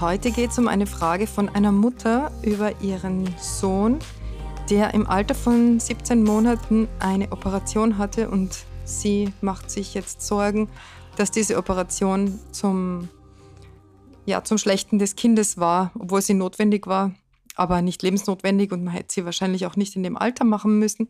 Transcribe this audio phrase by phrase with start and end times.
[0.00, 3.98] Heute geht es um eine Frage von einer Mutter über ihren Sohn,
[4.70, 10.70] der im Alter von 17 Monaten eine Operation hatte und sie macht sich jetzt Sorgen,
[11.16, 13.10] dass diese Operation zum,
[14.24, 17.14] ja, zum Schlechten des Kindes war, obwohl sie notwendig war,
[17.54, 21.08] aber nicht lebensnotwendig und man hätte sie wahrscheinlich auch nicht in dem Alter machen müssen.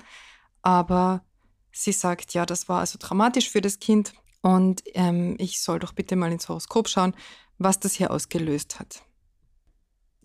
[0.63, 1.23] Aber
[1.71, 5.93] sie sagt, ja, das war also dramatisch für das Kind und ähm, ich soll doch
[5.93, 7.15] bitte mal ins Horoskop schauen,
[7.61, 9.03] was das hier ausgelöst hat.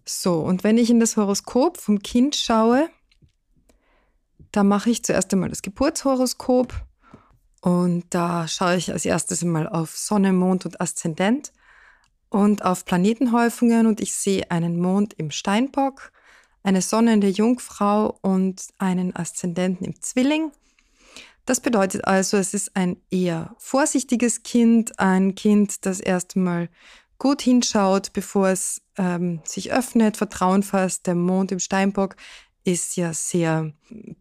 [0.06, 2.90] So, und wenn ich in das Horoskop vom Kind schaue,
[4.52, 6.74] da mache ich zuerst einmal das Geburtshoroskop
[7.62, 11.52] und da schaue ich als erstes einmal auf Sonne, Mond und Aszendent
[12.30, 16.14] und auf Planetenhäufungen und ich sehe einen Mond im Steinbock,
[16.64, 20.52] eine Sonne in der Jungfrau und einen Aszendenten im Zwilling.
[21.46, 26.70] Das bedeutet also, es ist ein eher vorsichtiges Kind, ein Kind, das erstmal
[27.18, 31.08] gut hinschaut, bevor es ähm, sich öffnet, Vertrauen fasst.
[31.08, 32.16] Der Mond im Steinbock
[32.64, 33.72] ist ja sehr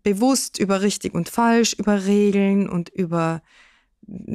[0.02, 3.42] bewusst über richtig und falsch, über Regeln und über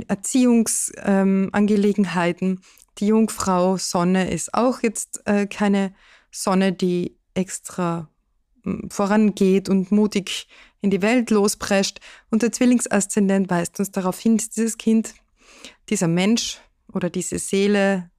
[0.07, 2.49] Erziehungsangelegenheiten.
[2.49, 2.61] Ähm,
[2.97, 5.93] die Jungfrau Sonne ist auch jetzt äh, keine
[6.31, 8.09] Sonne, die extra
[8.63, 10.47] hm, vorangeht und mutig
[10.81, 11.99] in die Welt losprescht.
[12.29, 15.13] Und der Zwillingsaszendent weist uns darauf hin, dass dieses Kind,
[15.89, 16.59] dieser Mensch
[16.91, 18.09] oder diese Seele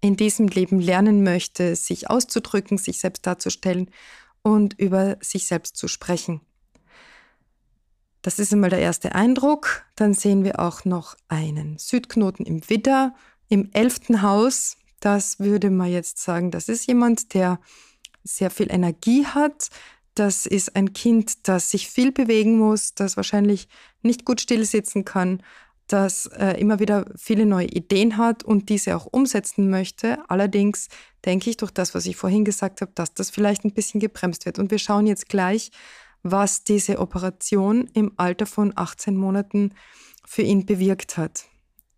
[0.00, 3.90] in diesem Leben lernen möchte, sich auszudrücken, sich selbst darzustellen
[4.42, 6.40] und über sich selbst zu sprechen.
[8.22, 9.84] Das ist einmal der erste Eindruck.
[9.96, 13.14] Dann sehen wir auch noch einen Südknoten im Widder,
[13.48, 14.76] im elften Haus.
[15.00, 17.60] Das würde man jetzt sagen, das ist jemand, der
[18.24, 19.70] sehr viel Energie hat.
[20.14, 23.68] Das ist ein Kind, das sich viel bewegen muss, das wahrscheinlich
[24.02, 25.42] nicht gut stillsitzen kann,
[25.88, 30.18] das äh, immer wieder viele neue Ideen hat und diese auch umsetzen möchte.
[30.28, 30.88] Allerdings
[31.24, 34.46] denke ich durch das, was ich vorhin gesagt habe, dass das vielleicht ein bisschen gebremst
[34.46, 34.58] wird.
[34.58, 35.70] Und wir schauen jetzt gleich,
[36.22, 39.74] was diese Operation im Alter von 18 Monaten
[40.26, 41.44] für ihn bewirkt hat.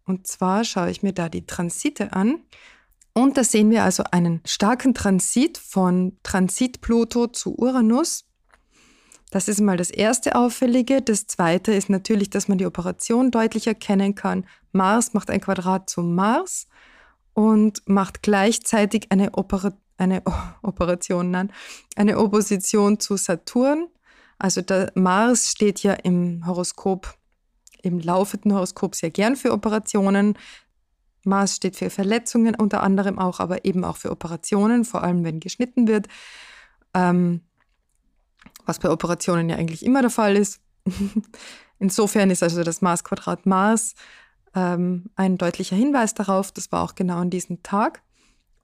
[0.07, 2.41] Und zwar schaue ich mir da die Transite an.
[3.13, 8.25] Und da sehen wir also einen starken Transit von Transit Pluto zu Uranus.
[9.31, 11.03] Das ist mal das erste Auffällige.
[11.03, 14.45] Das zweite ist natürlich, dass man die Operation deutlich erkennen kann.
[14.73, 16.67] Mars macht ein Quadrat zum Mars
[17.33, 20.23] und macht gleichzeitig eine, Opera eine
[20.63, 21.53] Operation, nein,
[21.97, 23.87] eine Opposition zu Saturn.
[24.39, 27.15] Also der Mars steht ja im Horoskop,
[27.83, 30.37] im laufenden Horoskop sehr gern für Operationen.
[31.25, 35.39] Mars steht für Verletzungen unter anderem auch, aber eben auch für Operationen, vor allem wenn
[35.39, 36.09] geschnitten wird.
[36.95, 37.43] Ähm,
[38.67, 40.61] was bei Operationen ja eigentlich immer der Fall ist.
[41.79, 43.95] Insofern ist also das Maßquadrat Mars
[44.55, 46.53] ähm, ein deutlicher Hinweis darauf.
[46.53, 48.03] Das war auch genau an diesem Tag.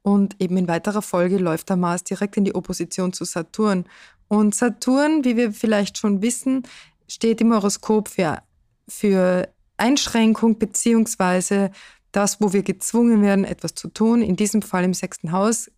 [0.03, 3.85] Und eben in weiterer Folge läuft der Mars direkt in die Opposition zu Saturn.
[4.29, 6.63] Und Saturn, wie wir vielleicht schon wissen,
[7.09, 8.43] steht im Horoskop für,
[8.89, 11.71] für Einschränkung beziehungsweise
[12.13, 14.23] das, wo wir gezwungen werden, etwas zu tun.
[14.23, 15.71] In diesem Fall im sechsten Haus,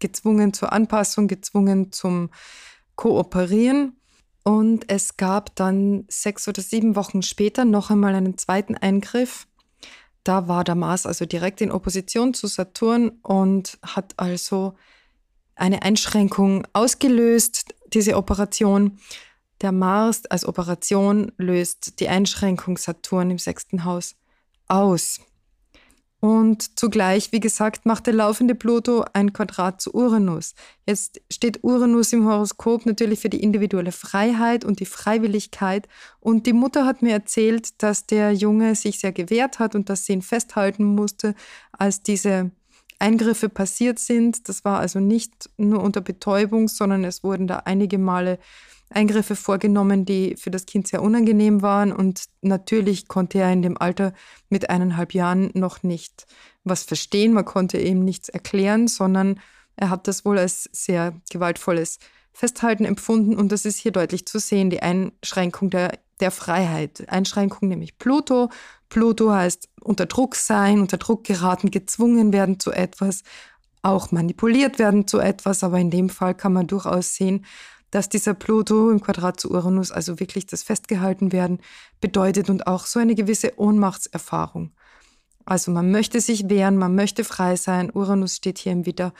[0.00, 2.30] gezwungen zur Anpassung, gezwungen zum
[2.98, 3.96] kooperieren.
[4.44, 9.46] Und es gab dann sechs oder sieben Wochen später noch einmal einen zweiten Eingriff.
[10.24, 14.74] Da war der Mars also direkt in Opposition zu Saturn und hat also
[15.54, 18.98] eine Einschränkung ausgelöst, diese Operation.
[19.60, 24.16] Der Mars als Operation löst die Einschränkung Saturn im sechsten Haus
[24.66, 25.20] aus.
[26.20, 30.54] Und zugleich, wie gesagt, macht der laufende Pluto ein Quadrat zu Uranus.
[30.84, 35.86] Jetzt steht Uranus im Horoskop natürlich für die individuelle Freiheit und die Freiwilligkeit.
[36.18, 40.06] Und die Mutter hat mir erzählt, dass der Junge sich sehr gewehrt hat und dass
[40.06, 41.36] sie ihn festhalten musste,
[41.70, 42.50] als diese
[42.98, 44.48] Eingriffe passiert sind.
[44.48, 48.40] Das war also nicht nur unter Betäubung, sondern es wurden da einige Male
[48.90, 51.92] Eingriffe vorgenommen, die für das Kind sehr unangenehm waren.
[51.92, 54.12] Und natürlich konnte er in dem Alter
[54.48, 56.26] mit eineinhalb Jahren noch nicht
[56.64, 57.32] was verstehen.
[57.32, 59.40] Man konnte ihm nichts erklären, sondern
[59.76, 61.98] er hat das wohl als sehr gewaltvolles
[62.32, 63.36] Festhalten empfunden.
[63.36, 67.08] Und das ist hier deutlich zu sehen, die Einschränkung der, der Freiheit.
[67.08, 68.48] Einschränkung nämlich Pluto.
[68.88, 73.22] Pluto heißt unter Druck sein, unter Druck geraten, gezwungen werden zu etwas,
[73.82, 75.62] auch manipuliert werden zu etwas.
[75.62, 77.44] Aber in dem Fall kann man durchaus sehen,
[77.90, 81.60] dass dieser Pluto im Quadrat zu Uranus, also wirklich das Festgehalten werden,
[82.00, 84.72] bedeutet und auch so eine gewisse Ohnmachtserfahrung.
[85.44, 87.90] Also man möchte sich wehren, man möchte frei sein.
[87.92, 89.14] Uranus steht hier im Widder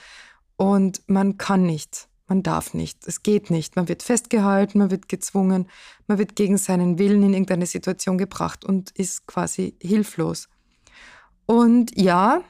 [0.57, 3.75] und man kann nicht, man darf nicht, es geht nicht.
[3.75, 5.67] Man wird festgehalten, man wird gezwungen,
[6.05, 10.47] man wird gegen seinen Willen in irgendeine Situation gebracht und ist quasi hilflos.
[11.47, 12.43] Und ja,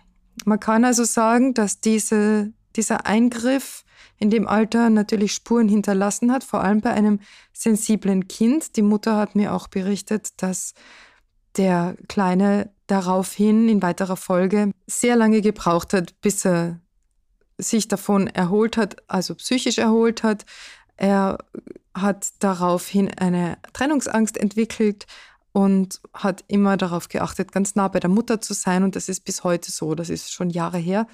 [0.43, 3.85] man kann also sagen, dass diese, dieser Eingriff
[4.19, 7.19] in dem Alter natürlich Spuren hinterlassen hat, vor allem bei einem
[7.53, 8.75] sensiblen Kind.
[8.75, 10.73] Die Mutter hat mir auch berichtet, dass
[11.57, 16.79] der Kleine daraufhin in weiterer Folge sehr lange gebraucht hat, bis er
[17.57, 20.45] sich davon erholt hat, also psychisch erholt hat.
[20.97, 21.37] Er
[21.93, 25.05] hat daraufhin eine Trennungsangst entwickelt
[25.51, 28.83] und hat immer darauf geachtet, ganz nah bei der Mutter zu sein.
[28.83, 31.07] Und das ist bis heute so, das ist schon Jahre her.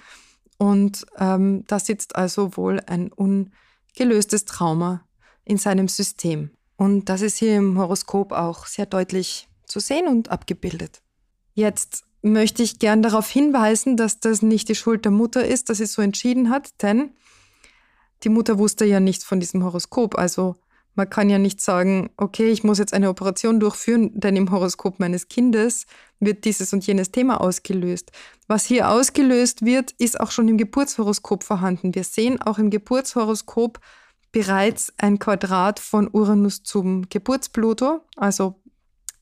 [0.58, 5.06] Und ähm, da sitzt also wohl ein ungelöstes Trauma
[5.44, 6.52] in seinem System.
[6.78, 11.02] Und das ist hier im Horoskop auch sehr deutlich zu sehen und abgebildet.
[11.54, 15.78] Jetzt möchte ich gern darauf hinweisen, dass das nicht die Schuld der Mutter ist, dass
[15.78, 17.12] sie so entschieden hat, denn
[18.24, 20.18] die Mutter wusste ja nichts von diesem Horoskop.
[20.18, 20.56] Also
[20.96, 25.00] man kann ja nicht sagen, okay, ich muss jetzt eine Operation durchführen, denn im Horoskop
[25.00, 25.86] meines Kindes
[26.20, 28.12] wird dieses und jenes Thema ausgelöst.
[28.48, 31.94] Was hier ausgelöst wird, ist auch schon im Geburtshoroskop vorhanden.
[31.94, 33.80] Wir sehen auch im Geburtshoroskop
[34.32, 38.62] bereits ein Quadrat von Uranus zum Geburtspluto, also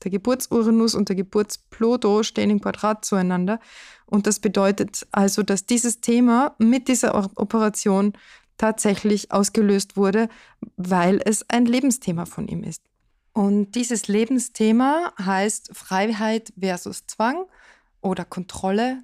[0.04, 3.58] der Geburtsuranus und der Geburtspluto stehen im Quadrat zueinander.
[4.06, 8.12] Und das bedeutet also, dass dieses Thema mit dieser Operation
[8.56, 10.28] tatsächlich ausgelöst wurde,
[10.76, 12.82] weil es ein Lebensthema von ihm ist.
[13.32, 17.44] Und dieses Lebensthema heißt Freiheit versus Zwang
[18.00, 19.02] oder Kontrolle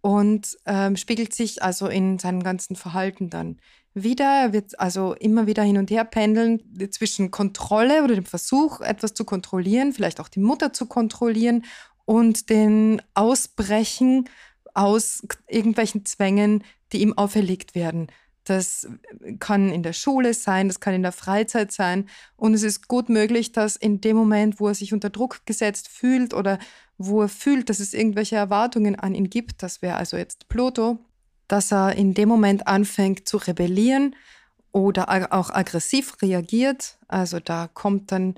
[0.00, 3.58] und ähm, spiegelt sich also in seinem ganzen Verhalten dann
[3.94, 4.24] wieder.
[4.24, 9.14] Er wird also immer wieder hin und her pendeln zwischen Kontrolle oder dem Versuch, etwas
[9.14, 11.64] zu kontrollieren, vielleicht auch die Mutter zu kontrollieren
[12.04, 14.28] und den Ausbrechen
[14.74, 18.08] aus irgendwelchen Zwängen, die ihm auferlegt werden.
[18.44, 18.88] Das
[19.38, 22.08] kann in der Schule sein, das kann in der Freizeit sein.
[22.36, 25.88] Und es ist gut möglich, dass in dem Moment, wo er sich unter Druck gesetzt
[25.88, 26.58] fühlt oder
[26.98, 30.98] wo er fühlt, dass es irgendwelche Erwartungen an ihn gibt, das wäre also jetzt Pluto,
[31.48, 34.16] dass er in dem Moment anfängt zu rebellieren
[34.72, 36.98] oder auch aggressiv reagiert.
[37.08, 38.34] Also da kommt dann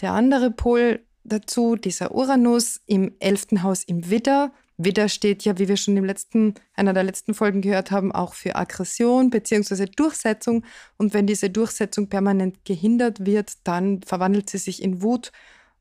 [0.00, 4.52] der andere Pol dazu, dieser Uranus im elften Haus im Widder
[4.84, 8.34] Widder steht ja, wie wir schon in letzten, einer der letzten Folgen gehört haben, auch
[8.34, 9.86] für Aggression bzw.
[9.86, 10.64] Durchsetzung.
[10.96, 15.32] Und wenn diese Durchsetzung permanent gehindert wird, dann verwandelt sie sich in Wut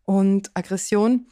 [0.06, 1.28] und Aggression.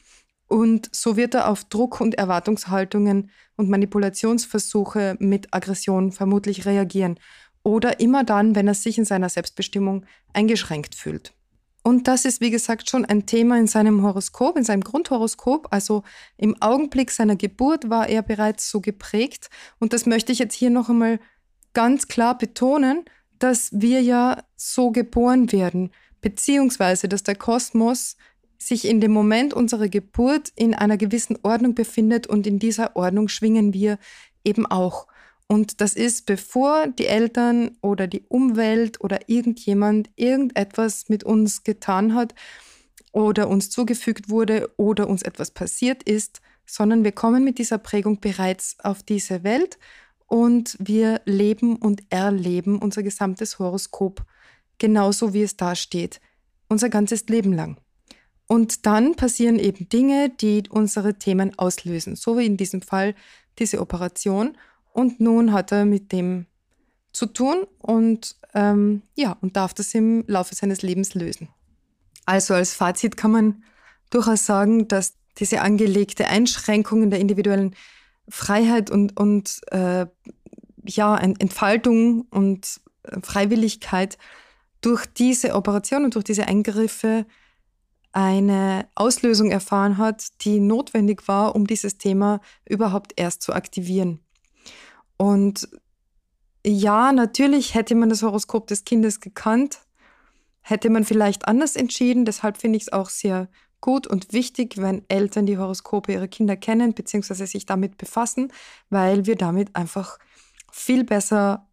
[0.48, 7.19] Und so wird er auf Druck und Erwartungshaltungen und Manipulationsversuche mit Aggression vermutlich reagieren.
[7.62, 11.33] Oder immer dann, wenn er sich in seiner Selbstbestimmung eingeschränkt fühlt.
[11.90, 15.70] Und das ist, wie gesagt, schon ein Thema in seinem Horoskop, in seinem Grundhoroskop.
[15.72, 16.04] Also
[16.38, 19.50] im Augenblick seiner Geburt war er bereits so geprägt.
[19.80, 21.20] Und das möchte ich jetzt hier noch einmal
[21.74, 23.06] ganz klar betonen,
[23.40, 25.90] dass wir ja so geboren werden,
[26.22, 28.18] beziehungsweise dass der Kosmos
[28.60, 33.30] sich in dem Moment unserer Geburt in einer gewissen Ordnung befindet und in dieser Ordnung
[33.30, 33.98] schwingen wir
[34.44, 35.08] eben auch.
[35.52, 42.14] Und das ist, bevor die Eltern oder die Umwelt oder irgendjemand irgendetwas mit uns getan
[42.14, 42.36] hat
[43.14, 48.20] oder uns zugefügt wurde oder uns etwas passiert ist, sondern wir kommen mit dieser Prägung
[48.20, 49.80] bereits auf diese Welt
[50.28, 54.24] und wir leben und erleben unser gesamtes Horoskop
[54.78, 56.22] genauso, wie es da steht,
[56.68, 57.78] unser ganzes Leben lang.
[58.46, 63.16] Und dann passieren eben Dinge, die unsere Themen auslösen, so wie in diesem Fall
[63.58, 64.56] diese Operation.
[64.92, 66.46] Und nun hat er mit dem
[67.12, 71.50] zu tun und ähm, ja, und darf das im Laufe seines Lebens lösen.
[72.26, 73.64] Also als Fazit kann man
[74.10, 77.76] durchaus sagen, dass diese angelegte Einschränkung in der individuellen
[78.28, 80.06] Freiheit und, und äh,
[80.86, 84.18] ja, Entfaltung und äh, Freiwilligkeit
[84.81, 87.26] durch diese Operation und durch diese Eingriffe
[88.12, 94.19] eine Auslösung erfahren hat, die notwendig war, um dieses Thema überhaupt erst zu aktivieren.
[95.21, 95.68] Und
[96.66, 99.80] ja, natürlich hätte man das Horoskop des Kindes gekannt,
[100.61, 102.23] hätte man vielleicht anders entschieden.
[102.23, 103.49] Deshalb finde ich es auch sehr
[103.81, 107.45] gut und wichtig, wenn Eltern die Horoskope ihrer Kinder kennen bzw.
[107.45, 108.52] sich damit befassen,
[108.90, 110.19] weil wir damit einfach
[110.71, 111.68] viel besser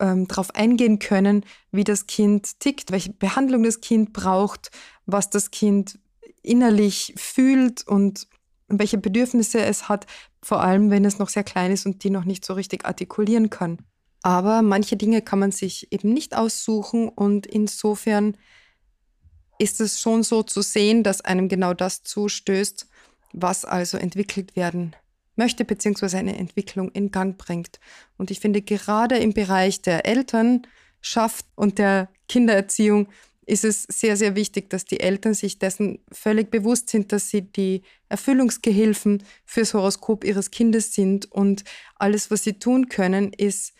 [0.00, 4.70] ähm, darauf eingehen können, wie das Kind tickt, welche Behandlung das Kind braucht,
[5.06, 5.98] was das Kind
[6.42, 8.26] innerlich fühlt und
[8.68, 10.06] welche Bedürfnisse es hat,
[10.42, 13.50] vor allem wenn es noch sehr klein ist und die noch nicht so richtig artikulieren
[13.50, 13.78] kann.
[14.22, 18.36] Aber manche Dinge kann man sich eben nicht aussuchen und insofern
[19.58, 22.86] ist es schon so zu sehen, dass einem genau das zustößt,
[23.32, 24.94] was also entwickelt werden
[25.36, 27.80] möchte, beziehungsweise eine Entwicklung in Gang bringt.
[28.16, 33.08] Und ich finde, gerade im Bereich der Elternschaft und der Kindererziehung
[33.48, 37.42] ist es sehr, sehr wichtig, dass die Eltern sich dessen völlig bewusst sind, dass sie
[37.42, 41.64] die Erfüllungsgehilfen fürs Horoskop ihres Kindes sind und
[41.96, 43.72] alles, was sie tun können, ist,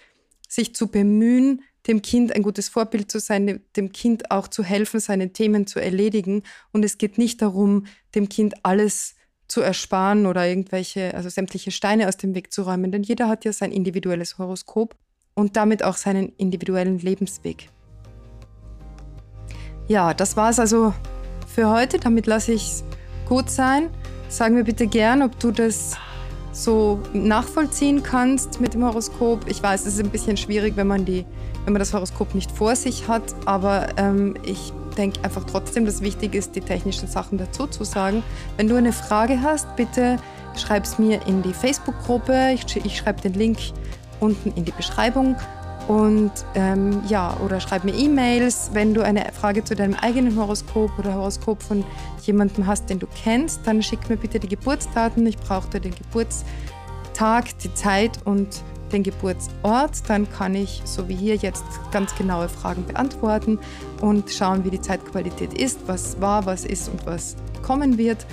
[0.49, 5.01] sich zu bemühen, dem Kind ein gutes Vorbild zu sein, dem Kind auch zu helfen,
[5.01, 6.43] seine Themen zu erledigen.
[6.73, 9.17] Und es geht nicht darum, dem Kind alles
[9.49, 13.45] zu ersparen oder irgendwelche, also sämtliche Steine aus dem Weg zu räumen, denn jeder hat
[13.45, 14.97] ja sein individuelles Horoskop
[15.35, 17.71] und damit auch seinen individuellen Lebensweg.
[19.89, 20.93] Ja, das war es also
[21.47, 21.99] für heute.
[21.99, 22.85] Damit lasse ich es
[23.27, 23.89] gut sein.
[24.29, 25.97] Sag mir bitte gern, ob du das
[26.53, 29.49] so nachvollziehen kannst mit dem Horoskop.
[29.49, 31.25] Ich weiß, es ist ein bisschen schwierig, wenn man, die,
[31.65, 36.03] wenn man das Horoskop nicht vor sich hat, aber ähm, ich denke einfach trotzdem, dass
[36.03, 38.23] wichtig ist, die technischen Sachen dazu zu sagen.
[38.57, 40.19] Wenn du eine Frage hast, bitte
[40.57, 42.51] schreib es mir in die Facebook-Gruppe.
[42.53, 43.59] Ich, ich schreibe den Link
[44.21, 45.37] unten in die Beschreibung.
[45.89, 50.91] Und ähm, ja, oder schreib mir E-Mails, wenn du eine Frage zu deinem eigenen Horoskop
[50.99, 51.83] oder Horoskop von
[52.23, 55.27] jemandem hast, den du kennst, dann schick mir bitte die Geburtsdaten.
[55.27, 60.03] Ich brauche den Geburtstag, die Zeit und den Geburtsort.
[60.09, 63.59] Dann kann ich, so wie hier jetzt, ganz genaue Fragen beantworten
[64.03, 68.27] und schauen, wie die Zeitqualität ist, was war, was ist und was kommen wird.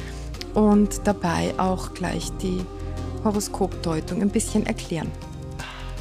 [0.55, 2.65] Und dabei auch gleich die
[3.23, 5.09] Horoskopdeutung ein bisschen erklären.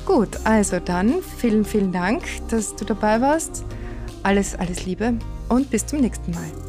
[0.05, 3.65] Gut, also dann vielen, vielen Dank, dass du dabei warst.
[4.23, 5.15] Alles, alles Liebe
[5.49, 6.64] und bis zum nächsten Mal.